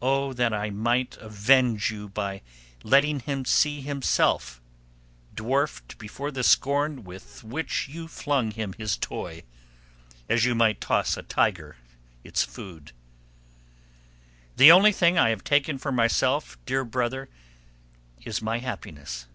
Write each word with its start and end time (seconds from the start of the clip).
Oh! 0.00 0.32
that 0.32 0.54
I 0.54 0.70
might 0.70 1.18
avenge 1.20 1.90
you 1.90 2.08
by 2.08 2.40
letting 2.82 3.20
him 3.20 3.44
see 3.44 3.82
himself, 3.82 4.62
dwarfed 5.34 5.98
before 5.98 6.30
the 6.30 6.42
scorn 6.42 7.04
with 7.04 7.44
which 7.44 7.86
you 7.86 8.08
flung 8.08 8.50
him 8.52 8.72
his 8.78 8.96
toy, 8.96 9.42
as 10.26 10.46
you 10.46 10.54
might 10.54 10.80
toss 10.80 11.18
a 11.18 11.22
tiger 11.22 11.76
its 12.24 12.42
food. 12.42 12.92
The 14.56 14.72
only 14.72 14.90
thing 14.90 15.18
I 15.18 15.28
have 15.28 15.44
taken 15.44 15.76
for 15.76 15.92
myself, 15.92 16.56
dear 16.64 16.82
brother, 16.82 17.28
is 18.24 18.40
my 18.40 18.60
happiness. 18.60 19.26